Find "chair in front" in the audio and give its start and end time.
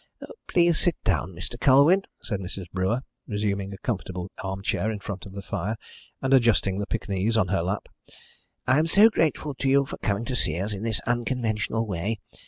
4.63-5.27